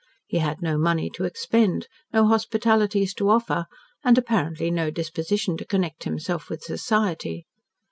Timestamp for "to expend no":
1.13-2.25